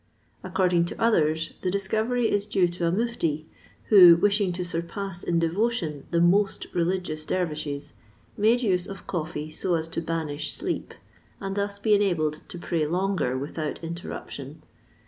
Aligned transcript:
According 0.43 0.85
to 0.85 0.99
others, 0.99 1.51
the 1.61 1.69
discovery 1.69 2.27
is 2.27 2.47
due 2.47 2.67
to 2.69 2.87
a 2.87 2.91
mufti, 2.91 3.45
who, 3.89 4.15
wishing 4.15 4.51
to 4.53 4.65
surpass 4.65 5.23
in 5.23 5.37
devotion 5.37 6.07
the 6.09 6.19
most 6.19 6.65
religious 6.73 7.23
dervishes, 7.23 7.93
made 8.35 8.63
use 8.63 8.87
of 8.87 9.05
coffee 9.05 9.51
so 9.51 9.75
as 9.75 9.87
to 9.89 10.01
banish 10.01 10.51
sleep, 10.53 10.95
and 11.39 11.55
thus 11.55 11.77
be 11.77 11.93
enabled 11.93 12.41
to 12.47 12.57
pray 12.57 12.87
longer 12.87 13.37
without 13.37 13.77
interruption. 13.83 14.63